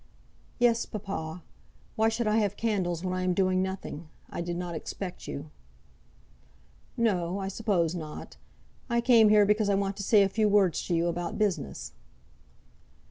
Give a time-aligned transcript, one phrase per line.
[0.57, 1.43] "Yes, papa.
[1.95, 4.09] Why should I have candles when I am doing nothing?
[4.31, 5.51] I did not expect you."
[6.97, 8.35] "No; I suppose not.
[8.89, 11.91] I came here because I want to say a few words to you about business."